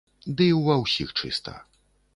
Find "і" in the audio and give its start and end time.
0.53-0.55